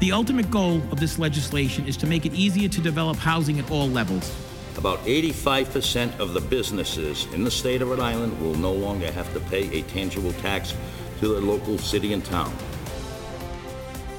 [0.00, 3.70] The ultimate goal of this legislation is to make it easier to develop housing at
[3.70, 4.34] all levels.
[4.78, 9.30] About 85% of the businesses in the state of Rhode Island will no longer have
[9.34, 10.74] to pay a tangible tax
[11.18, 12.50] to their local city and town.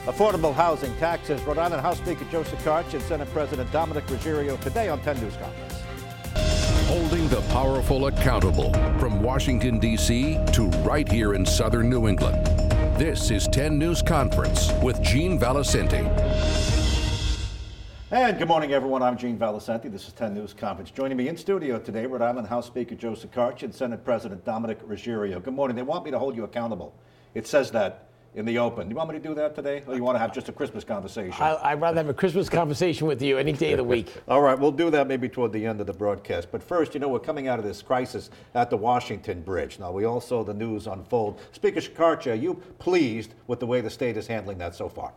[0.05, 1.41] Affordable housing taxes.
[1.41, 5.35] Rhode Island House Speaker Joseph Shekarchi and Senate President Dominick Ruggerio today on 10 News
[5.37, 5.81] Conference.
[6.89, 10.37] Holding the powerful accountable from Washington, D.C.
[10.53, 12.50] to right here in southern New England.
[13.01, 16.07] This is 10 News Conference with Gene Valicenti.
[18.11, 19.01] And good morning, everyone.
[19.01, 19.91] I'm Gene Valicenti.
[19.91, 20.91] This is 10 News Conference.
[20.91, 24.87] Joining me in studio today, Rhode Island House Speaker Joe Shekarchi and Senate President Dominick
[24.87, 25.41] Ruggerio.
[25.41, 25.75] Good morning.
[25.75, 26.93] They want me to hold you accountable.
[27.33, 28.87] It says that in the open.
[28.87, 30.53] Do you want me to do that today, or you want to have just a
[30.53, 31.41] Christmas conversation?
[31.41, 34.13] I, would rather have a Christmas conversation with you any day of the week.
[34.27, 36.47] All right, we'll do that maybe toward the end of the broadcast.
[36.51, 39.79] But first, you know, we're coming out of this crisis at the Washington Bridge.
[39.79, 41.39] Now, we all saw the news unfold.
[41.51, 45.11] Speaker Shekarchi, are you pleased with the way the state is handling that so far?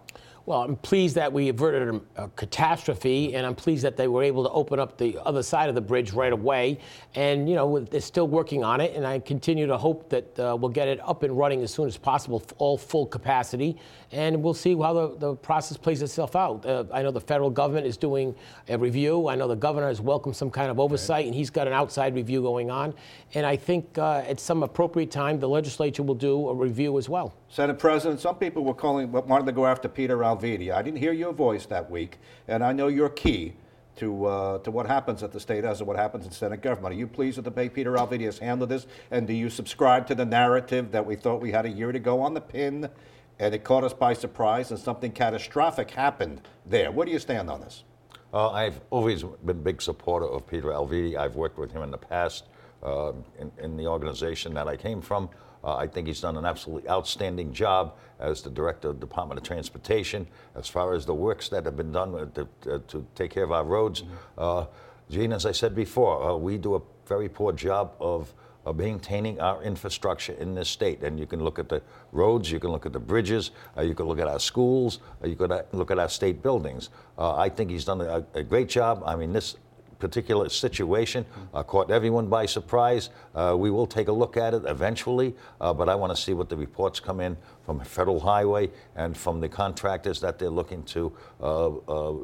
[0.47, 4.45] Well, I'm pleased that we averted a, catastrophe, and I'm pleased that they were able
[4.45, 6.81] to open up the other side of the bridge right away.
[7.14, 10.55] And, you know, they're still working on it, and I continue to hope that uh,
[10.61, 13.78] we'll get it up and running as soon as possible, all full capacity.
[14.12, 16.67] And we'll see how the, the process plays itself out.
[16.67, 18.34] Uh, I know the federal government is doing
[18.69, 19.28] a review.
[19.28, 21.27] I know the governor has welcomed some kind of oversight, right.
[21.27, 22.92] and he's got an outside review going on.
[23.33, 27.09] And I think uh, at some appropriate time, the legislature will do a review as
[27.09, 27.33] well.
[27.55, 30.72] Senate President, some people were calling, wanted to go after Peter Alviti.
[30.72, 33.52] I didn't hear your voice that week, and I know you're key
[33.94, 36.97] to, uh, to what happens at the state House and what happens in Senate government.
[36.97, 38.88] Are you pleased with the way Peter Alviti has handled this?
[39.12, 42.00] And do you subscribe to the narrative that we thought we had a year to
[42.00, 42.91] go on the pin
[43.38, 46.91] and it caught us by surprise and something catastrophic happened there?
[46.91, 47.84] Where do you stand on this?
[48.32, 51.16] Uh, I've always been a big supporter of Peter Alviti.
[51.16, 52.47] I've worked with him in the past
[52.84, 55.28] uh, in, in the organization that I came from.
[55.62, 59.39] Uh, I think he's done an absolutely outstanding job as the director of the Department
[59.39, 63.31] of Transportation as far as the works that have been done to, to, to take
[63.31, 64.03] care of our roads.
[64.37, 64.67] Uh,
[65.11, 68.34] Gene, as I said before, uh, we do a very poor job of
[68.65, 71.03] of maintaining our infrastructure in this state.
[71.03, 73.94] And you can look at the roads, you can look at the bridges, uh, you
[73.94, 76.91] can look at our schools, uh, you can look at our state buildings.
[77.19, 79.03] Uh, I think he's done a, a, great job.
[79.05, 79.56] I mean, this
[80.04, 83.09] particular situation uh, caught everyone by surprise.
[83.34, 86.34] Uh, we will take a look at it eventually, uh, but I want to see
[86.34, 90.82] what the reports come in from Federal Highway and from the contractors that they're looking
[90.84, 91.10] to
[91.41, 92.14] uh, uh,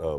[0.00, 0.18] uh,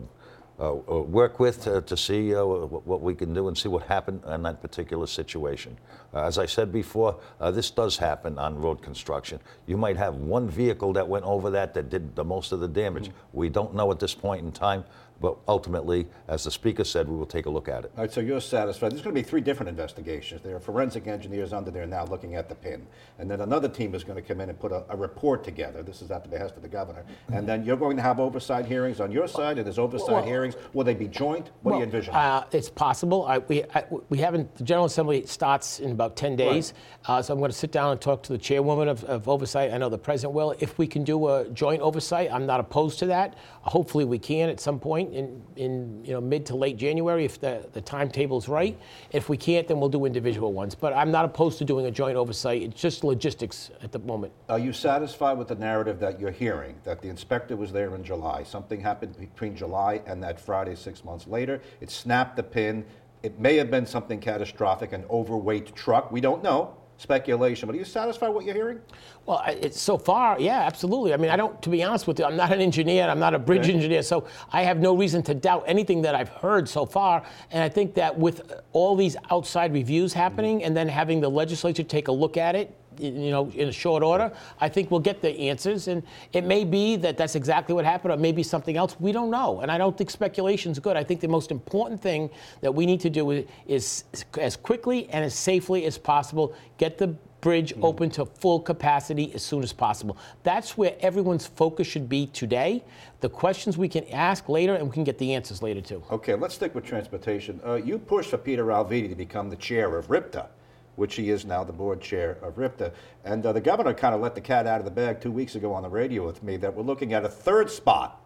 [0.60, 3.84] uh, uh, work with to, to see uh, what we can do and see what
[3.84, 5.76] happened in that particular situation.
[6.14, 7.20] as I said before,
[7.52, 9.40] this does happen on road construction.
[9.66, 12.68] You might have one vehicle that went over that that did the most of the
[12.68, 13.08] damage.
[13.08, 13.40] Mm-hmm.
[13.42, 14.84] We don't know at this point in time,
[15.22, 17.92] but ultimately, as the speaker said, we will take a look at it.
[17.96, 18.92] All right, so you're satisfied.
[18.92, 20.42] There's going to be three different investigations.
[20.42, 22.86] There are forensic engineers under there now looking at the pin.
[23.20, 25.82] And then another team is going to come in and put a, a report together.
[25.84, 27.04] This is at the behest of the governor.
[27.32, 30.26] And then you're going to have oversight hearings on your side, and there's oversight well,
[30.26, 30.56] hearings.
[30.74, 31.52] Will they be joint?
[31.62, 32.14] What well, do you envision?
[32.14, 33.26] Uh, it's possible.
[33.26, 36.74] I, we, I, we haven't, the General Assembly starts in about 10 days.
[37.08, 37.20] Right.
[37.20, 39.72] Uh, so I'm going to sit down and talk to the chairwoman of, of oversight.
[39.72, 40.56] I know the president will.
[40.60, 43.36] If we can do a joint oversight, I'm not opposed to that.
[43.62, 47.40] Hopefully we can at some point in, in you know, mid to late January if
[47.40, 48.80] the, the timetable's right.
[49.12, 50.76] If we can't, then we'll do individual ones.
[50.76, 52.62] But I'm not opposed to doing a joint oversight.
[52.62, 54.34] It's just logistics at the moment.
[54.50, 58.04] Are you satisfied with the narrative that you're hearing, that the inspector was there in
[58.04, 58.44] July?
[58.44, 61.62] Something happened between July and that Friday six months later.
[61.82, 62.86] It snapped the pin.
[63.24, 66.12] It may have been something catastrophic, an overweight truck.
[66.12, 67.68] We don't know speculation.
[67.68, 68.80] But are you satisfied with what you're hearing?
[69.26, 71.14] Well, it's so far, yeah, absolutely.
[71.14, 73.34] I mean, I don't, to be honest with you, I'm not an engineer, I'm not
[73.34, 73.74] a bridge okay.
[73.74, 77.24] engineer, so I have no reason to doubt anything that I've heard so far.
[77.52, 80.68] And I think that with all these outside reviews happening mm-hmm.
[80.68, 84.04] and then having the legislature take a look at it, you know, in a short
[84.04, 85.88] order, I think we'll get the answers.
[85.88, 88.96] And it may be that that's exactly what happened, or maybe something else.
[89.00, 89.62] We don't know.
[89.62, 90.98] And I don't think speculation is good.
[90.98, 92.30] I think the most important thing
[92.62, 94.04] that we need to do is, is
[94.40, 97.84] as quickly and as safely as possible get the bridge mm.
[97.84, 100.18] open to full capacity as soon as possible.
[100.44, 102.84] That's where everyone's focus should be today.
[103.20, 106.02] The questions we can ask later, and we can get the answers later too.
[106.10, 107.60] Okay, let's stick with transportation.
[107.66, 110.48] Uh, you pushed for Peter Alviti to become the chair of RIPTA
[110.96, 112.94] which he is now the board chair of RIPTA.
[113.24, 115.56] And uh, the governor kind of let the cat out of the bag two weeks
[115.56, 118.24] ago on the radio with me that we're looking at a third spot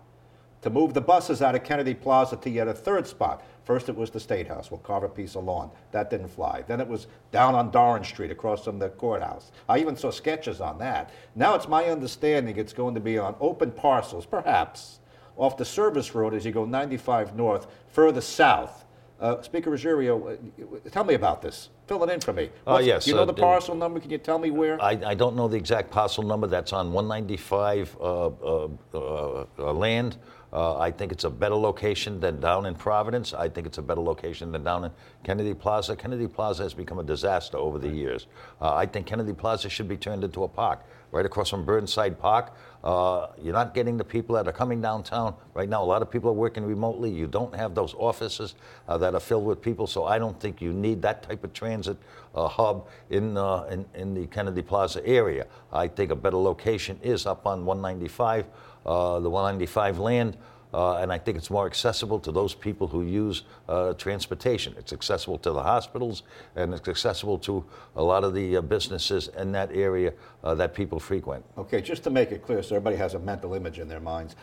[0.61, 3.43] to move the buses out of Kennedy Plaza to yet a third spot.
[3.63, 4.71] First, it was the State House.
[4.71, 5.69] We'll carve a piece of lawn.
[5.91, 6.63] That didn't fly.
[6.67, 9.51] Then it was down on Dorrance Street across from the courthouse.
[9.69, 11.11] I even saw sketches on that.
[11.35, 14.99] Now it's my understanding it's going to be on open parcels, perhaps,
[15.35, 18.85] off the service road as you go 95 north, further south.
[19.19, 21.69] Uh, Speaker Ruggerio, uh, tell me about this.
[21.87, 22.49] Fill it in for me.
[22.65, 24.01] Uh, yes, Do you know uh, the parcel number?
[24.01, 24.81] Can you tell me where?
[24.81, 29.73] I, I don't know the exact parcel number that's on 195 uh, uh, uh, uh,
[29.73, 30.17] land.
[30.51, 33.33] Uh, I think it's a better location than down in Providence.
[33.33, 34.91] I think it's a better location than down in
[35.23, 35.95] Kennedy Plaza.
[35.95, 38.27] Kennedy Plaza has become a disaster over the years.
[38.61, 42.17] Uh, I think Kennedy Plaza should be turned into a park, right across from Burnside
[42.17, 42.55] Park.
[42.81, 45.83] Uh, you're not getting the people that are coming downtown right now.
[45.83, 47.09] A lot of people are working remotely.
[47.11, 48.55] You don't have those offices
[48.87, 51.51] uh, that are filled with people, so I don't think you need that type of
[51.51, 51.76] transit
[52.37, 55.47] uh, hub in, uh, in in the Kennedy Plaza area.
[55.71, 58.45] I think a better location is up on 195,
[58.85, 60.37] uh, the 195 land.
[60.73, 64.75] Uh, and I think it's more accessible to those people who use uh, transportation.
[64.77, 66.23] It's accessible to the hospitals,
[66.57, 67.63] and it's accessible to
[67.95, 70.13] a lot of the uh, businesses in that area
[70.43, 71.45] that people frequent.
[71.57, 74.35] Okay, just to make it clear, so everybody has a mental image in their minds,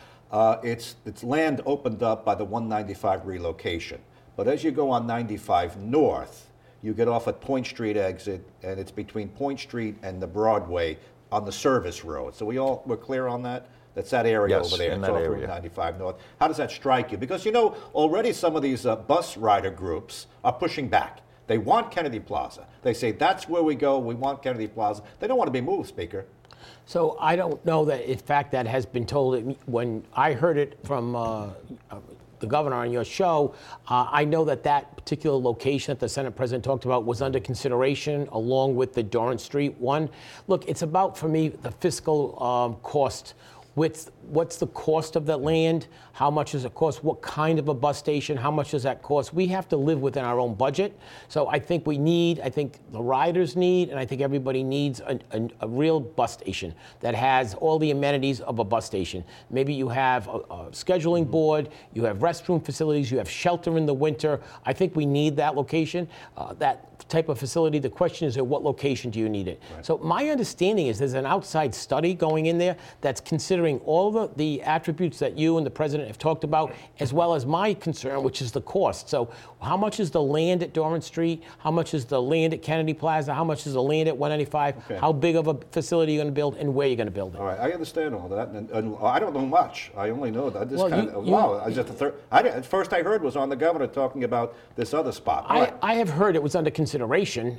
[0.63, 4.01] it's, it's land opened up by the 195 relocation.
[4.35, 6.49] But as you go on 95 north,
[6.85, 10.97] you get off at Point Street exit, and it's between Point Street and the Broadway
[11.31, 12.35] on the service road.
[12.35, 13.67] So we all, we're clear on that?
[13.95, 14.91] That's that area Yes, over there.
[14.91, 15.47] in that off Route area.
[15.47, 16.15] 95 north.
[16.39, 17.17] How does that strike you?
[17.17, 21.21] Because you know, already some of these uh, bus rider groups are pushing back.
[21.47, 22.67] They want Kennedy Plaza.
[22.83, 25.01] They say, that's where we go, we want Kennedy Plaza.
[25.19, 26.25] They don't want to be moved, Speaker.
[26.85, 29.55] So I don't know that, in fact, that has been told.
[29.65, 31.49] When I heard it from uh,
[31.89, 31.99] uh,
[32.45, 33.53] the governor on your show,
[33.87, 37.39] uh, I know that that particular location that the Senate president talked about was under
[37.39, 40.09] consideration along with the Dorrance Street one.
[40.47, 43.33] Look, it's about, for me, the fiscal um, cost.
[43.75, 45.87] What's, what's the cost of that land?
[46.13, 47.03] How much does it cost?
[47.03, 48.37] What kind of a bus station?
[48.37, 49.33] How much does that cost?
[49.33, 50.97] We have to live within our own budget.
[51.27, 55.01] So I think we need, I think the riders need, and I think everybody needs
[55.01, 59.25] a, a, a real bus station that has all the amenities of a bus station.
[59.49, 63.85] Maybe you have a, a scheduling board, you have restroom facilities, you have shelter in
[63.85, 64.39] the winter.
[64.65, 66.07] I think we need that location,
[66.37, 67.79] uh, that type of facility.
[67.79, 69.61] The question is, at what location do you need it?
[69.81, 74.29] So my understanding is there's an outside study going in there that's considering all the,
[74.35, 78.23] the attributes that you and the president have talked about, as well as my concern,
[78.23, 79.09] which is the cost.
[79.09, 79.31] So
[79.61, 81.43] how much is the land at Dorrance Street?
[81.59, 83.33] How much is the land at Kennedy Plaza?
[83.33, 84.77] How much is the land at 195?
[84.77, 84.97] Okay.
[84.99, 87.35] How big of a facility you're going to build and where you're going to build
[87.35, 87.39] it?
[87.39, 89.91] All right, I understand all that, and, and I don't know much.
[89.95, 91.61] I only know that this Well, kind you- of you- wow.
[91.63, 92.15] I just the third.
[92.31, 95.45] I didn't, first I heard was on the governor talking about this other spot.
[95.47, 95.73] I, right.
[95.81, 96.94] I have heard it was under consideration,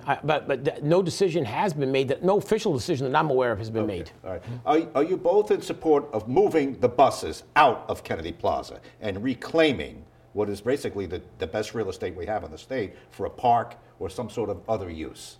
[0.06, 3.30] I- but, but th- no decision has been made, that, no official decision that I'm
[3.30, 4.10] aware of has been made.
[4.24, 4.42] All right.
[4.64, 9.22] Are, are you both in support of moving the buses out of Kennedy Plaza and
[9.22, 13.26] reclaiming what is basically the, the best real estate we have in the state for
[13.26, 15.38] a park or some sort of other use?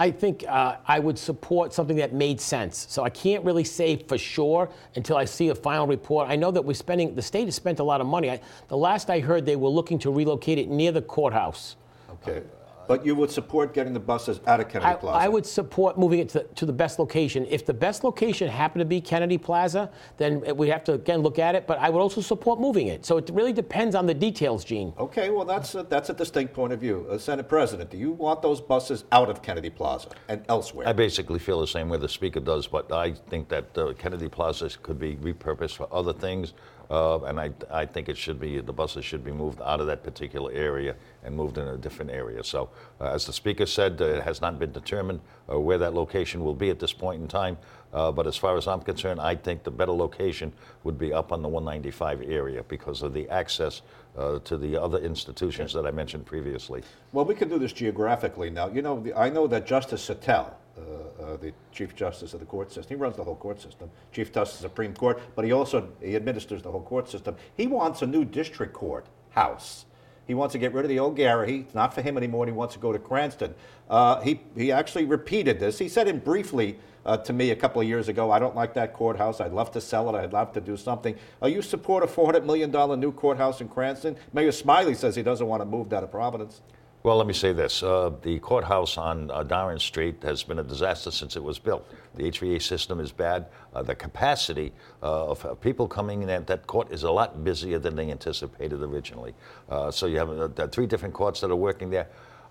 [0.00, 2.86] I think uh, I would support something that made sense.
[2.88, 6.28] So I can't really say for sure until I see a final report.
[6.28, 8.30] I know that we're spending, the state has spent a lot of money.
[8.30, 11.74] I, the last I heard, they were looking to relocate it near the courthouse.
[12.22, 12.42] Okay.
[12.88, 15.18] But you would support getting the buses out of Kennedy I, Plaza?
[15.18, 17.46] I would support moving it to, to the best location.
[17.50, 21.38] If the best location happened to be Kennedy Plaza, then we have to again look
[21.38, 21.66] at it.
[21.66, 23.04] But I would also support moving it.
[23.04, 24.94] So it really depends on the details, Gene.
[24.98, 27.06] Okay, well, that's a, that's a distinct point of view.
[27.10, 30.88] Uh, Senate President, do you want those buses out of Kennedy Plaza and elsewhere?
[30.88, 34.28] I basically feel the same way the speaker does, but I think that uh, Kennedy
[34.30, 36.54] Plaza could be repurposed for other things,
[36.90, 39.86] uh, and I, I think it should be the buses should be moved out of
[39.86, 42.42] that particular area and moved in a different area.
[42.42, 45.94] So, uh, as the speaker said, uh, it has not been determined uh, where that
[45.94, 47.58] location will be at this point in time.
[47.92, 50.52] Uh, but as far as I'm concerned, I think the better location
[50.84, 53.82] would be up on the 195 area because of the access
[54.16, 56.82] uh, to the other institutions that I mentioned previously.
[57.12, 58.68] Well, we can do this geographically now.
[58.68, 62.72] You know, I know that Justice Suttell, uh, uh, the Chief Justice of the court
[62.72, 66.16] system, he runs the whole court system, Chief Justice Supreme Court, but he also he
[66.16, 67.36] administers the whole court system.
[67.56, 69.84] He wants a new district court house.
[70.26, 71.62] He wants to get rid of the old Garrahy.
[71.62, 72.44] It's not for him anymore.
[72.44, 73.54] He wants to go to Cranston.
[73.88, 75.78] Uh, he, he actually repeated this.
[75.78, 78.30] He said it briefly uh, to me a couple of years ago.
[78.30, 79.40] I don't like that courthouse.
[79.40, 80.18] I'd love to sell it.
[80.18, 81.16] I'd love to do something.
[81.40, 82.70] Are you support a $400 million
[83.00, 84.16] new courthouse in Cranston?
[84.34, 86.60] Mayor Smiley says he doesn't want to move out of Providence.
[87.08, 87.82] Well, let me say this.
[87.82, 91.90] Uh, the courthouse on uh, Dorrance Street has been a disaster since it was built.
[92.16, 93.46] The HVA system is bad.
[93.74, 97.42] Uh, the capacity uh, of uh, people coming in at that court is a lot
[97.42, 99.32] busier than they anticipated originally.
[99.70, 102.08] Uh, so you have three different courts that are working there.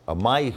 [0.07, 0.51] My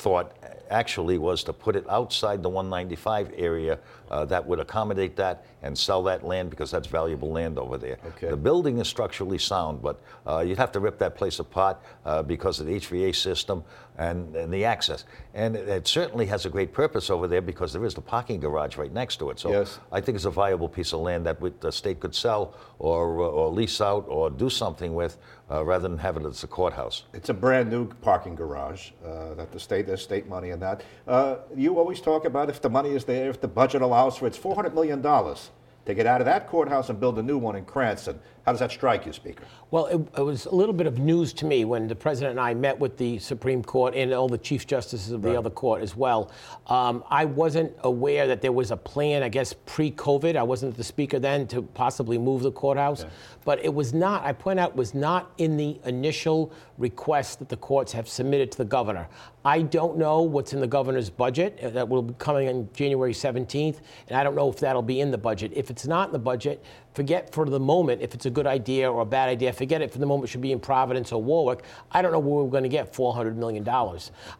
[0.00, 0.36] thought
[0.68, 3.78] actually was to put it outside the 195 area
[4.10, 7.98] uh, that would accommodate that and sell that land because that's valuable land over there.
[8.06, 8.28] Okay.
[8.28, 12.22] The building is structurally sound, but uh, you'd have to rip that place apart uh,
[12.22, 13.64] because of the HVA system
[13.98, 15.04] and, and the access.
[15.34, 18.40] And it, it certainly has a great purpose over there because there is the parking
[18.40, 19.38] garage right next to it.
[19.38, 19.78] So Yes.
[19.90, 23.28] I think it's a viable piece of land that the state could sell or, uh,
[23.28, 25.16] or lease out or do something with
[25.50, 27.04] uh, rather than have it as a courthouse.
[27.12, 30.82] It's a brand new parking garage uh, that the state, there's state money in that.
[31.06, 34.26] Uh, you always talk about if the money is there, if the budget allows for
[34.26, 37.64] it's $400 million to get out of that courthouse and build a new one in
[37.64, 38.20] Cranston.
[38.46, 39.42] How does that strike you, Speaker?
[39.72, 42.40] Well, it, it was a little bit of news to me when the president and
[42.40, 45.82] I met with the Supreme Court and all the chief justices of the other court
[45.82, 46.30] as well.
[46.68, 50.36] Um, I wasn't aware that there was a plan, I guess, pre-COVID.
[50.36, 53.04] I wasn't the speaker then to possibly move the courthouse,
[53.44, 54.22] but it was not.
[54.22, 58.58] I point out, was not in the initial request that the courts have submitted to
[58.58, 59.08] the governor.
[59.44, 63.12] I don't know what's in the governor's budget uh, that will be coming on January
[63.12, 65.52] 17th, and I don't know if that'll be in the budget.
[65.54, 66.64] If it's not in the budget,
[66.96, 69.52] forget for the moment if it's a good idea or a bad idea.
[69.52, 71.62] Forget it for the moment it should be in Providence or Warwick.
[71.92, 73.68] I don't know where we're going to get $400 million.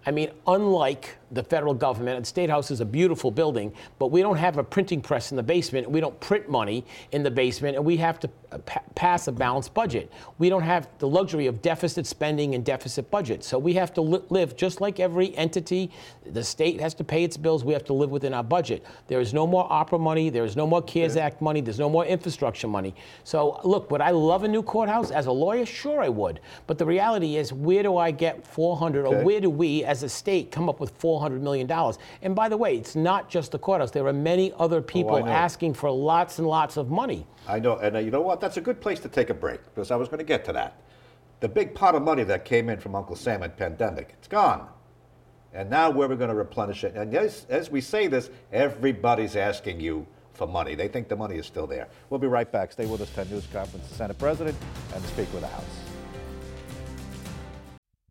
[0.06, 4.22] I mean, unlike the federal government, the State House is a beautiful building, but we
[4.22, 5.90] don't have a printing press in the basement.
[5.90, 9.32] We don't print money in the basement, and we have to uh, pa- pass a
[9.32, 10.12] balanced budget.
[10.38, 13.42] We don't have the luxury of deficit spending and deficit budget.
[13.42, 15.90] So we have to li- live just like every entity.
[16.32, 17.64] The state has to pay its bills.
[17.64, 18.84] We have to live within our budget.
[19.08, 20.30] There is no more ARPA money.
[20.30, 21.60] There is no more CARES Act money.
[21.60, 22.94] There's no more infrastructure money.
[23.24, 25.66] So look, would I love a new courthouse as a lawyer?
[25.66, 26.38] Sure, I would.
[26.68, 29.16] But the reality is, where do I get 400, Okay.
[29.16, 31.98] or where do we, as a state, come up with 400 million dollars?
[32.22, 33.90] And by the way, it's not just the courthouse.
[33.90, 35.26] There are many other people know.
[35.26, 37.26] asking for lots and lots of money.
[37.46, 38.40] I know, and uh, you know what?
[38.40, 40.52] That's a good place to take a break because I was going to get to
[40.52, 40.80] that.
[41.40, 44.68] The big pot of money that came in from Uncle Sam in pandemic, it's gone.
[45.52, 46.94] And now where we're going to replenish it.
[46.94, 50.74] And as, as we say this, everybody's asking you for money.
[50.74, 51.88] They think the money is still there.
[52.10, 52.72] We'll be right back.
[52.72, 53.10] Stay with us.
[53.14, 54.56] 10 News Conference, the Senate President
[54.94, 55.95] and the Speaker of the House.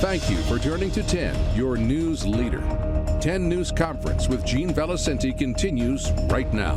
[0.00, 2.60] Thank you for turning to 10, your news leader.
[3.22, 6.76] 10 News Conference with Gene Valicenti continues right now.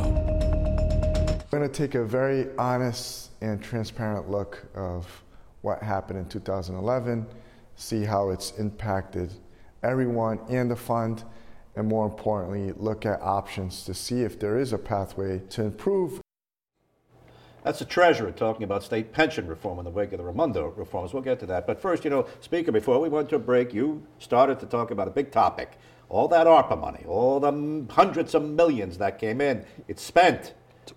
[1.52, 5.06] We're going to take a very honest and transparent look of
[5.60, 7.26] what happened in 2011,
[7.76, 9.30] see how it's impacted
[9.82, 11.22] everyone and the fund,
[11.76, 16.22] and more importantly, look at options to see if there is a pathway to improve
[17.62, 21.12] That's the treasurer talking about state pension reform and the wake of the Raimondo reforms.
[21.12, 21.66] We'll get to that.
[21.66, 24.90] But first, you know, Speaker, before we went to a break, you started to talk
[24.90, 25.78] about a big topic.
[26.08, 30.54] All that ARPA money, all the hundreds of millions that came in, it's spent.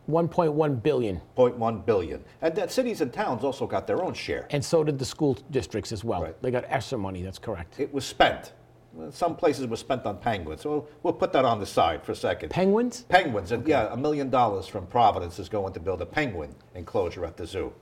[0.09, 2.23] 1.1 billion, 0.1 billion.
[2.41, 4.47] And that cities and towns also got their own share.
[4.49, 6.23] and so did the school districts as well.
[6.23, 6.41] Right.
[6.41, 7.21] They got ESSER money.
[7.21, 7.79] That's correct.
[7.79, 8.53] It was spent.
[8.93, 10.61] Well, Some places were spent on penguins.
[10.61, 12.49] So we'll put that on the side for a second.
[12.49, 13.01] Penguins?
[13.09, 17.25] Penguins, and yeah, a million dollars from Providence is going to build a penguin enclosure
[17.25, 17.73] at the zoo.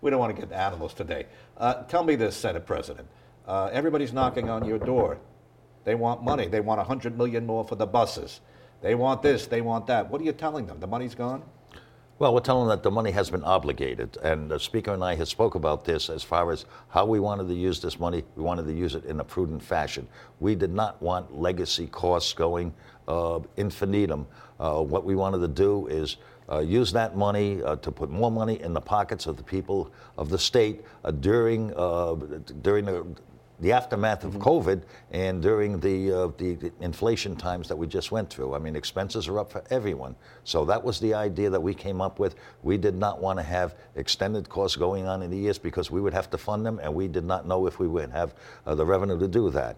[0.00, 1.26] We don't want to get animals today.
[1.56, 3.08] Uh, tell me this, Senate President.
[3.46, 5.18] Uh, everybody's knocking on your door.
[5.84, 6.46] They want money.
[6.46, 8.40] They want 100 million more for the buses.
[8.80, 9.46] They want this.
[9.46, 10.08] They want that.
[10.08, 10.78] What are you telling them?
[10.78, 11.42] The money's gone.
[12.20, 15.14] Well, we're telling them that the money has been obligated, and the speaker and I
[15.14, 18.24] have spoke about this as far as how we wanted to use this money.
[18.34, 20.08] We wanted to use it in a prudent fashion.
[20.40, 22.74] We did not want legacy costs going
[23.06, 24.26] uh, infinitum.
[24.58, 26.16] Uh, what we wanted to do is
[26.50, 29.92] uh, use that money uh, to put more money in the pockets of the people
[30.16, 32.14] of the state uh, during uh,
[32.62, 33.06] during the
[33.60, 38.12] the aftermath of COVID and during the, uh, the the inflation times that we just
[38.12, 38.54] went through.
[38.54, 40.14] I mean, expenses are up for everyone.
[40.44, 42.36] So that was the idea that we came up with.
[42.62, 46.00] We did not want to have extended costs going on in the years because we
[46.00, 48.34] would have to fund them, and we did not know if we would have
[48.66, 49.76] uh, the revenue to do that.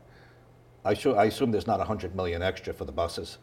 [0.85, 3.39] I, sure, I assume there's not 100 million extra for the buses.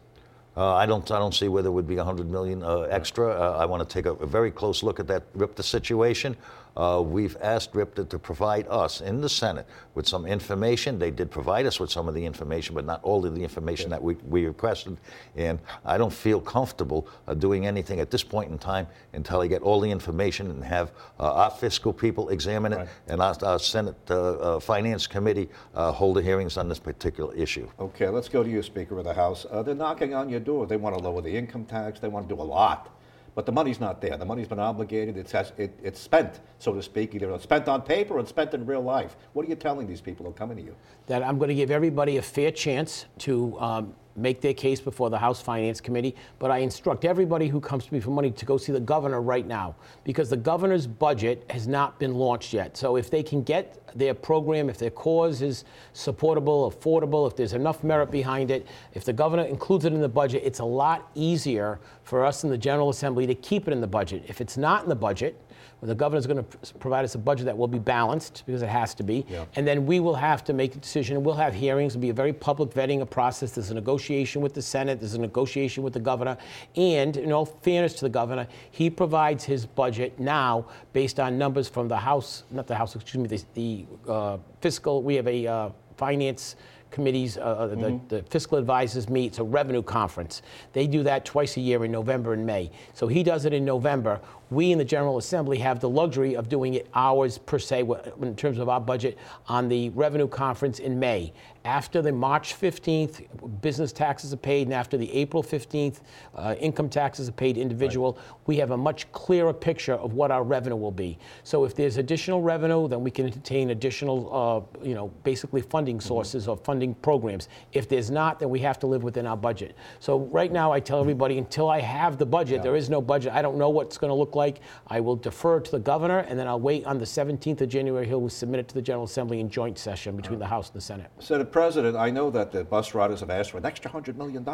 [0.56, 1.08] Uh, I don't.
[1.12, 3.28] I don't see where there would be 100 million uh, extra.
[3.28, 6.36] Uh, I want to take a, a, very close look at that RIPTA situation.
[6.76, 10.98] Uh, we've asked RIPTA to provide us in the Senate with some information.
[10.98, 13.90] They did provide us with some of the information, but not all of the information
[13.90, 14.96] that we, we requested.
[15.36, 19.46] And I don't feel comfortable uh, doing anything at this point in time until I
[19.46, 22.88] get all the information and have uh, our fiscal people examine it right.
[23.08, 27.68] and our, our Senate uh, Finance Committee hold the hearings on this particular issue.
[27.80, 29.46] Okay, let's go to you, Speaker of the House.
[29.64, 30.66] they're knocking on your door.
[30.66, 32.00] They want to lower the income tax.
[32.00, 32.97] They want to do a lot
[33.38, 34.16] but the money's not there.
[34.16, 35.16] The money's been obligated.
[35.16, 38.82] It's, it, it's spent, so to speak, either spent on paper or spent in real
[38.82, 39.16] life.
[39.32, 40.74] What are you telling these people who are coming to you?
[41.06, 45.10] That I'm going to give everybody a fair chance to um, make their case before
[45.10, 48.44] the House Finance Committee, but I instruct everybody who comes to me for money to
[48.44, 52.76] go see the governor right now because the governor's budget has not been launched yet.
[52.76, 57.54] So if they can get their program, if their cause is supportable, affordable, if there's
[57.54, 61.10] enough merit behind it, if the governor includes it in the budget, it's a lot
[61.14, 64.24] easier for us in the General Assembly to keep it in the budget.
[64.28, 65.40] If it's not in the budget,
[65.82, 68.94] the governor's going to provide us a budget that will be balanced because it has
[68.94, 69.24] to be.
[69.28, 69.44] Yeah.
[69.54, 71.22] And then we will have to make a decision.
[71.22, 71.92] We'll have hearings.
[71.92, 73.52] It'll be a very public vetting a process.
[73.52, 75.00] There's a negotiation with the Senate.
[75.00, 76.36] There's a negotiation with the governor.
[76.76, 81.68] And in all fairness to the governor, he provides his budget now based on numbers
[81.68, 85.02] from the House, not the House, excuse me, the, the uh, fiscal.
[85.02, 86.56] We have a uh, finance
[86.90, 88.08] committees, uh, uh mm-hmm.
[88.08, 89.26] the, the, fiscal advisors meet.
[89.26, 90.42] It's a revenue conference.
[90.72, 92.70] They do that twice a year in November and May.
[92.94, 94.20] So he does it in November.
[94.50, 97.86] We in the General Assembly have the luxury of doing it hours per se
[98.22, 101.32] in terms of our budget on the revenue conference in May.
[101.64, 106.00] After the March 15th, business taxes are paid, and after the April 15th,
[106.34, 108.24] uh, income taxes are paid individual, right.
[108.46, 111.18] we have a much clearer picture of what our revenue will be.
[111.44, 115.98] So if there's additional revenue, then we can entertain additional, uh, you know, basically funding
[115.98, 116.08] mm-hmm.
[116.08, 116.52] sources mm-hmm.
[116.52, 117.50] or funding programs.
[117.74, 119.76] If there's not, then we have to live within our budget.
[120.00, 122.62] So right now, I tell everybody until I have the budget, yeah.
[122.62, 123.32] there is no budget.
[123.34, 124.37] I don't know what's going to look like.
[124.86, 128.06] I will defer to the governor, and then I'll wait on the 17th of January.
[128.06, 130.80] He'll submit it to the General Assembly in joint session between the House and the
[130.80, 131.10] Senate.
[131.18, 134.46] Senator President, I know that the bus riders have asked for an extra $100 million.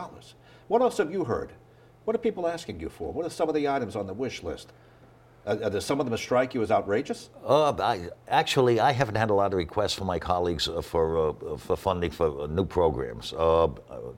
[0.68, 1.52] What else have you heard?
[2.04, 3.12] What are people asking you for?
[3.12, 4.72] What are some of the items on the wish list?
[5.46, 7.28] Uh, are there some of them strike you as outrageous?
[7.44, 11.30] Uh, I, actually, I haven't had a lot of requests from my colleagues uh, for
[11.30, 13.32] uh, for funding for uh, new programs.
[13.34, 13.68] Uh,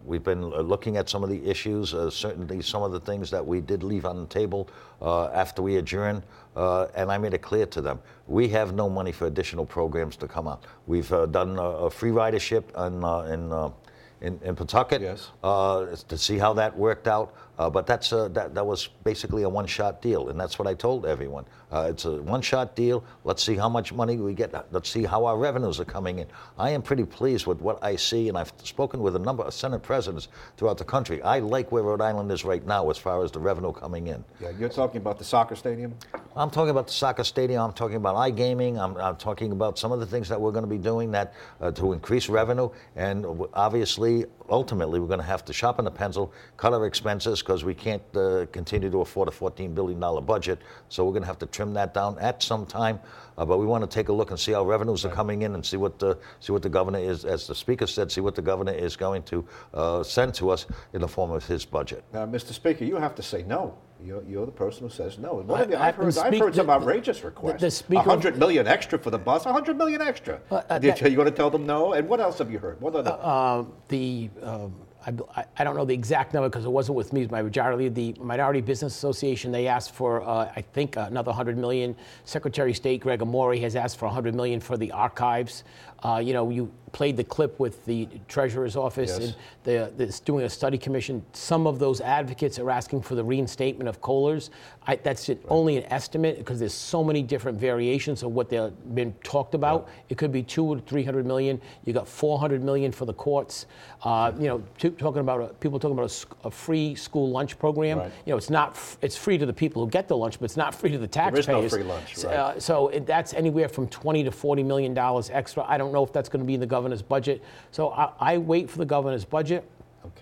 [0.05, 3.61] we've been looking at some of the issues, certainly some of the things that we
[3.61, 4.69] did leave on the table
[5.03, 6.23] after we adjourned,
[6.55, 10.29] and I made it clear to them we have no money for additional programs to
[10.29, 10.65] come out.
[10.87, 13.73] We've done a free ridership in in
[14.21, 15.31] in, in Pawtucket yes.
[15.45, 17.35] uh, to see how that worked out.
[17.59, 20.75] Uh, but that's a, that, that was basically a one-shot deal, and that's what I
[20.75, 21.45] told everyone.
[21.73, 23.03] Uh, it's a one-shot deal.
[23.25, 24.55] Let's see how much money we get.
[24.73, 26.27] Let's see how our revenues are coming in.
[26.59, 29.55] I am pretty pleased with what I see, and I've spoken with a number of
[29.55, 31.23] Senate presidents throughout the country.
[31.23, 34.25] I like where Rhode Island is right now as far as the revenue coming in.
[34.41, 35.95] Yeah, you're talking about the soccer stadium.
[36.37, 37.63] I'm talking about the soccer stadium.
[37.63, 38.79] I'm talking about iGaming.
[38.79, 41.33] I'm, I'm talking about some of the things that we're going to be doing that
[41.61, 46.33] uh, to increase revenue, and obviously, ultimately, we're going to have to sharpen the pencil,
[46.57, 50.61] cut our expenses because we can't uh, continue to afford a $14 billion budget.
[50.89, 53.01] So we're going to have to trim that down at some time.
[53.39, 55.55] Uh, but we want to take a look and see how revenues are coming in
[55.55, 58.35] and see what the see what the governor is, as the speaker said, see what
[58.35, 62.03] the governor is going to uh, send to us in the form of his budget.
[62.13, 62.53] Now, Mr.
[62.53, 63.77] Speaker, you have to say no.
[64.05, 65.35] You're, you're the person who says no.
[65.35, 67.61] What have you, I've, heard, I've heard some outrageous requests.
[67.61, 70.41] The, the speaker, 100 million extra for the bus, 100 million extra.
[70.51, 71.95] Uh, uh, you, you going to tell them no?
[71.95, 72.81] And what else have you heard?
[72.81, 73.19] What other?
[73.21, 74.75] Uh, the um,
[75.07, 77.27] I, I, don't know the exact number because it wasn't with me.
[77.29, 81.95] My majority, the Minority Business Association, they asked for, uh, I think, another 100 million.
[82.25, 85.63] Secretary of State Gregg Amore has asked for 100 million for the archives.
[86.03, 89.35] Uh, you know, you played the clip with the treasurer's office yes.
[89.65, 91.23] and the, doing a study commission.
[91.33, 94.51] Some of those advocates are asking for the reinstatement of COLAs.
[94.87, 98.73] I, that's it, only an estimate because there's so many different variations of what they've
[98.95, 99.89] been talked about.
[100.09, 101.61] It could be two or 300 million.
[101.85, 103.67] You got 400 million for the courts.
[104.03, 107.99] Uh, you know, talking about a, people talking about a, a, free school lunch program.
[107.99, 108.13] Right.
[108.25, 110.57] You know, it's not it's free to the people who get the lunch, but it's
[110.57, 111.47] not free to the taxpayers.
[111.47, 112.25] There is no free lunch.
[112.25, 112.37] Right.
[112.37, 115.65] Uh, so it, that's anywhere from 20 to 40 million dollars extra.
[115.65, 117.43] I don't know if that's going to be in the governor's budget.
[117.71, 119.69] So I, I wait for the governor's budget.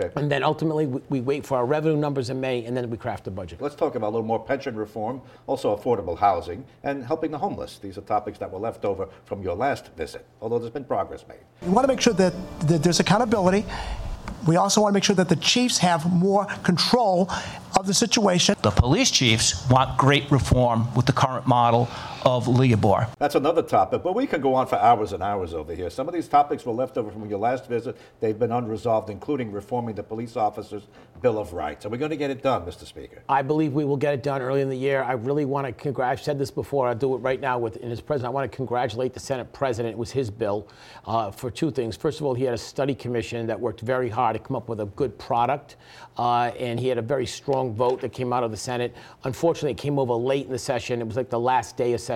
[0.00, 0.11] Okay.
[0.16, 2.96] And then ultimately, we, we, wait for our revenue numbers in May, and then we
[2.96, 3.61] craft a budget.
[3.61, 7.79] Let's talk about a little more pension reform, also affordable housing, and helping the homeless.
[7.79, 11.27] These are topics that were left over from your last visit, although there's been progress
[11.29, 11.40] made.
[11.61, 13.66] We want to make sure that, that there's accountability
[14.46, 17.31] We also want to make sure that the chiefs have more control
[17.79, 18.57] of the situation.
[18.61, 21.88] The police chiefs want great reform with the current model
[22.24, 23.08] of LEOBOR.
[23.18, 25.90] That's another topic, but we could go on for hours and hours over here.
[25.90, 27.96] Some of these topics were left over from your last visit.
[28.20, 30.84] They've been unresolved, including reforming the police officers'
[31.20, 31.84] Bill of Rights.
[31.84, 32.87] Are we going to get it done, Mr.
[32.87, 33.22] Speaker?
[33.28, 35.02] I believe we will get it done early in the year.
[35.02, 37.76] I really want to congratulate, I've said this before, I'll do it right now with
[37.78, 38.32] in his president.
[38.32, 39.92] I want to congratulate the Senate president.
[39.92, 40.68] It was his bill
[41.06, 41.96] uh, for two things.
[41.96, 44.68] First of all, he had a study commission that worked very hard to come up
[44.68, 45.76] with a good product,
[46.16, 48.94] uh, and he had a very strong vote that came out of the Senate.
[49.24, 51.00] Unfortunately, it came over late in the session.
[51.00, 52.13] It was like the last day of session,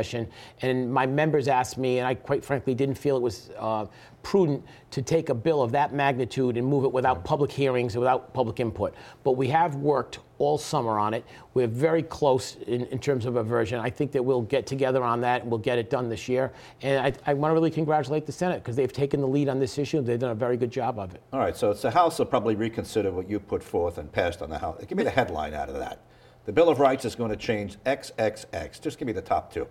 [0.62, 3.86] and my members asked me, and I quite frankly didn't feel it was uh,
[4.22, 8.00] prudent to take a bill of that magnitude and move it without public hearings and
[8.00, 8.94] without public input.
[9.24, 11.24] But we have worked all summer on it.
[11.54, 13.80] We're very close in, in terms of a version.
[13.80, 16.52] I think that we'll get together on that and we'll get it done this year.
[16.82, 19.58] And I, I want to really congratulate the Senate because they've taken the lead on
[19.58, 20.00] this issue.
[20.00, 21.22] They've done a very good job of it.
[21.32, 24.42] All right, so it's the House will probably reconsider what you put forth and passed
[24.42, 24.82] on the House.
[24.86, 26.00] Give me the headline out of that.
[26.48, 28.80] The Bill of Rights is going to change XXX.
[28.80, 29.68] Just give me the top two.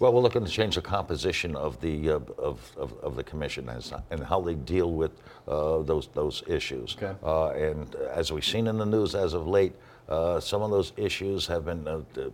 [0.00, 3.68] Well, we're looking to change the composition of the uh, of, of, of the commission
[3.68, 5.12] as, and how they deal with
[5.46, 6.96] uh, those those issues.
[7.00, 7.14] Okay.
[7.22, 9.74] Uh, and as we've seen in the news as of late,
[10.08, 12.30] uh, some of those issues have been uh, uh,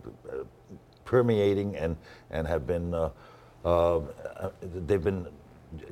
[1.05, 1.95] permeating and
[2.31, 2.89] and have been
[4.87, 5.27] they've been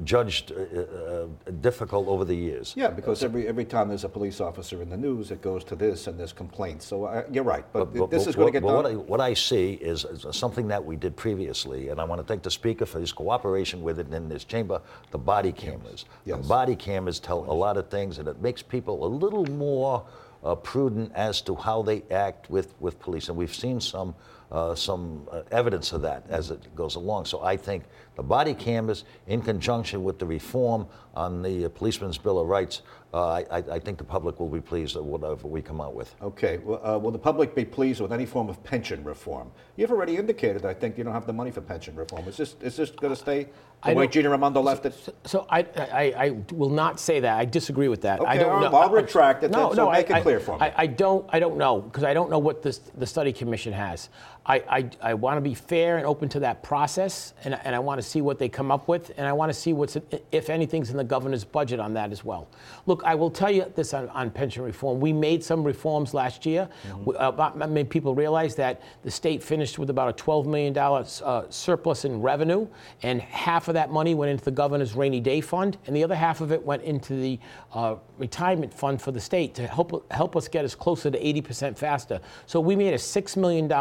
[0.04, 1.28] judged uh, uh,
[1.62, 2.74] difficult over the years.
[2.76, 5.76] Yeah, because every every time there's a police officer in the news, it goes to
[5.76, 6.86] this and there's complaints.
[6.86, 8.76] So uh, you're right, but, But- but- this but is going to what- get done.
[8.76, 12.20] What I, what I see is, is something that we did previously, and I want
[12.22, 16.06] to thank the speaker for his cooperation with it in this chamber, the body cameras.
[16.26, 16.38] Yes.
[16.42, 20.06] The body cameras tell a lot of things, and it makes people a little more
[20.44, 23.30] uh, prudent as to how they act with, with police.
[23.30, 24.16] And we've seen some,
[24.52, 27.26] uh, some uh, evidence of that as it goes along.
[27.26, 27.84] So I think
[28.16, 32.82] the body cameras, in conjunction with the reform on the Policeman's Bill of Rights,
[33.14, 35.94] uh, I, I I think the public will be pleased with whatever we come out
[35.94, 36.14] with.
[36.22, 39.52] Okay, well, uh, will the public be pleased with any form of pension reform?
[39.76, 42.28] You've already indicated, I think, you don't have the money for pension reform.
[42.28, 43.48] Is this, is this going to stay
[43.84, 44.94] I the way Gina Raimondo left it?
[45.26, 47.38] So I, I, I will not say that.
[47.40, 48.22] I disagree with that.
[48.22, 48.78] I Okay, don't I'll- know.
[48.78, 50.66] I'll retract it No, then, so no, make I, it clear for me.
[50.68, 51.26] I, I don't.
[51.30, 54.10] I don't know because I don't know what this, the study commission has.
[54.44, 57.80] I, I, I want to be fair and open to that process, and, and I
[57.80, 59.98] want to see what they come up with, and I want to see what's,
[60.32, 62.48] if anything's in the governor's budget on that as well.
[62.88, 65.00] Look, I will tell you this on, on pension reform.
[65.00, 66.70] We made some reforms last year.
[66.88, 67.06] Mm-hmm.
[67.06, 70.46] We- uh, about- I mean, people realize that the state finished with about a $12
[70.46, 72.68] million uh, surplus in revenue,
[73.04, 76.16] and half of that money went into the governor's rainy day fund, and the other
[76.16, 77.40] half of it went into the
[77.74, 81.78] uh, retirement fund for the state to help help us get us closer to 80%
[81.78, 82.20] faster.
[82.46, 83.72] So we made a $6 million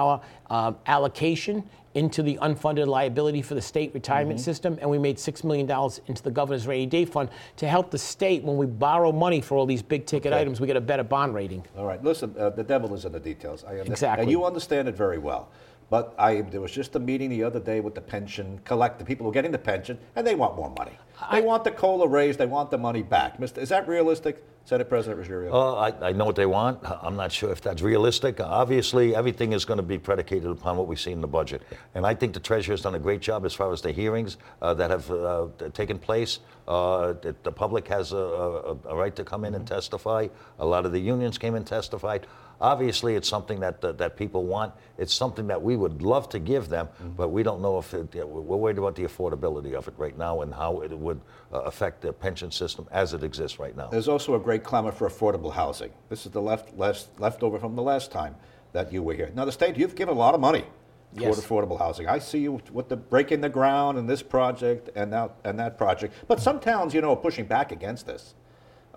[0.51, 4.44] um, allocation into the unfunded liability for the state retirement Mm-hmm.
[4.44, 5.68] system, and we made $6 million
[6.07, 9.57] into the governor's rainy day fund to help the state when we borrow money for
[9.57, 10.40] all these big ticket Okay.
[10.40, 11.64] items, we get a better bond rating.
[11.76, 13.64] All right, listen, uh, the devil is in the details.
[13.64, 13.88] I understand.
[13.92, 14.22] Exactly.
[14.22, 15.48] And you understand it very well.
[15.90, 19.05] But I, there was just a meeting the other day with the pension collect, the
[19.05, 20.96] people who are getting the pension, and they want more money.
[21.33, 23.38] They want the COLA raised, they want the money back.
[23.38, 23.59] Mr.
[23.59, 25.53] Is that realistic, Senate President Ruggerio?
[25.53, 26.79] Uh, I, I know what they want.
[27.03, 28.40] I'm not sure if that's realistic.
[28.40, 31.62] Obviously, everything is going to be predicated upon what we see in the budget.
[31.94, 34.72] And I think the Treasurer's done a great job as far as the hearings uh,
[34.74, 36.38] that have uh, taken place.
[36.68, 40.29] Uh, that the public has a, a, a right to come in and testify.
[40.61, 42.29] A lot of the unions came and testified.
[42.61, 44.75] Obviously, it's something that that, that people want.
[44.99, 48.14] It's something that we would love to give them, but we don't know if it,
[48.14, 51.20] yeah, we're worried about the affordability of it right now and how it would
[51.53, 53.87] uh, affect the pension system as it exists right now.
[53.88, 55.90] There's also a great clamor for affordable housing.
[56.09, 58.35] This is the left, left, leftover from the last time
[58.73, 59.31] that you were here.
[59.35, 60.64] Now, the state, you've given a lot of money
[61.16, 61.40] toward Yes.
[61.40, 62.07] affordable housing.
[62.07, 65.77] I see you with the breaking the ground and this project and that, and that
[65.77, 66.14] project.
[66.29, 68.35] But some towns, you know, are pushing back against this.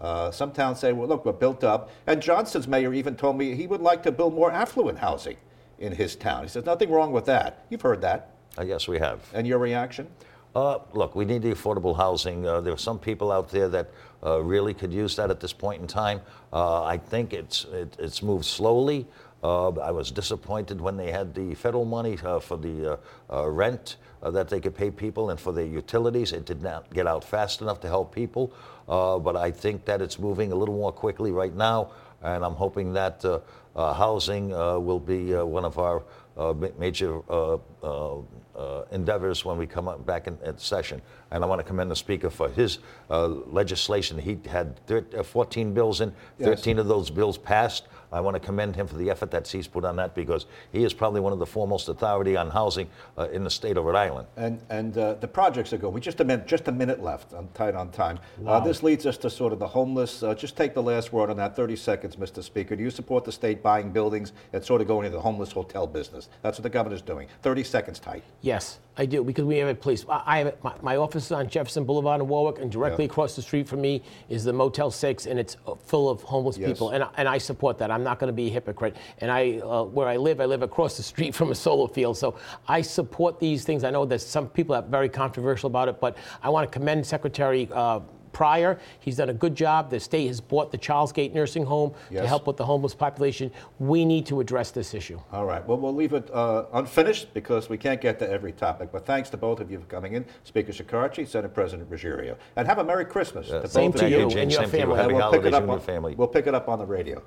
[0.04, 1.90] Uh, some towns say, well, look, we're built up.
[2.06, 5.38] And Johnston's mayor even told me he would like to build more affluent housing
[5.80, 6.44] in his town.
[6.44, 7.66] He says, nothing wrong with that.
[7.70, 8.32] You've heard that.
[8.58, 9.22] I guess we have.
[9.34, 10.08] And your reaction?
[10.56, 12.46] Uh, look, we need the affordable housing.
[12.46, 13.90] Uh, there are some people out there that
[14.24, 16.22] uh, really could use that at this point in time.
[16.52, 19.08] Uh, I think it's it, it's moved slowly.
[19.44, 22.98] Uh, I was disappointed when they had the federal money uh, for the
[23.30, 26.32] uh, rent uh, that they could pay people and for their utilities.
[26.32, 28.54] It did not get out fast enough to help people.
[28.88, 32.54] Uh, but I think that it's moving a little more quickly right now, and I'm
[32.56, 33.40] hoping that uh,
[33.76, 36.04] uh, housing uh, will be uh, one of our
[36.38, 38.18] uh, major uh, uh,
[38.56, 41.02] uh, endeavors when we come up back in, at session.
[41.32, 42.80] And I want to commend the speaker for his
[43.10, 44.18] uh, legislation.
[44.20, 46.14] He had thir- uh, 14 bills in.
[46.40, 46.48] Yes.
[46.50, 47.88] 13 of those bills passed.
[48.14, 50.84] I want to commend him for the effort that he's put on that because he
[50.84, 53.96] is probably one of the foremost authority on housing uh, in the state of Rhode
[53.96, 54.28] Island.
[54.38, 55.94] And, and uh, the projects are going.
[55.94, 57.34] We just a minute, just a minute left.
[57.34, 58.20] I'm tight on time.
[58.46, 60.22] Uh, this leads us to sort of the homeless.
[60.22, 61.56] Uh, just take the last word on that.
[61.56, 62.44] 30 seconds, Mr.
[62.44, 62.76] Speaker.
[62.76, 65.88] Do you support the state buying buildings and sort of going into the homeless hotel
[65.88, 66.30] business?
[66.44, 67.28] That's what the governor's doing.
[67.42, 68.24] 30 seconds, tight.
[68.42, 70.06] Yes, I do because we have a police.
[70.08, 73.12] I I have my, my office is on Jefferson Boulevard in Warwick, and directly Yeah.
[73.12, 76.58] across the street from me is the Motel Six, and it's uh, full of homeless
[76.60, 76.70] Yes.
[76.70, 76.90] people.
[76.92, 77.90] And I- and I support that.
[77.90, 78.96] I'm not going to be a hypocrite.
[79.20, 82.18] And I, uh, where I live, I live across the street from a solar field,
[82.18, 82.36] so
[82.68, 83.84] I support these things.
[83.84, 87.06] I know that some people are very controversial about it, but I want to commend
[87.06, 87.70] Secretary.
[87.72, 88.02] Uh,
[88.34, 89.92] Pryor, he's done a good job.
[89.92, 93.52] The state has bought the Charles Gate Nursing Home to help with the homeless population.
[93.78, 95.20] We need to address this issue.
[95.32, 95.64] All right.
[95.68, 98.92] Well, we'll leave it uh, unfinished because we can't get to every topic.
[98.92, 102.68] But thanks to both of you for coming in, Speaker Shekarchi, Senate President Ruggerio, and
[102.68, 103.50] have a Merry Christmas.
[103.50, 104.68] to Same both to of you and your Same you.
[104.68, 104.96] family.
[104.96, 106.16] Happy And we'll holidays to you and your family.
[106.16, 107.22] We'll pick it up on the radio.